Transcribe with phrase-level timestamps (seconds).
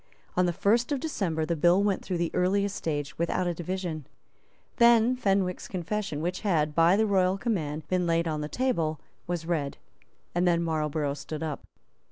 [0.35, 4.07] On the first of December the bill went through the earliest stage without a division.
[4.77, 9.45] Then Fenwick's confession, which had, by the royal command, been laid on the table, was
[9.45, 9.77] read;
[10.33, 11.67] and then Marlborough stood up.